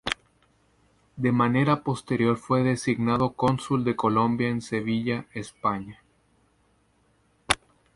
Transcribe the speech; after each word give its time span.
De 1.15 1.31
manera 1.31 1.83
posterior 1.83 2.35
fue 2.37 2.63
designado 2.63 3.33
cónsul 3.33 3.83
de 3.83 3.95
Colombia 3.95 4.49
en 4.49 4.63
Sevilla, 4.63 5.27
España. 5.35 6.01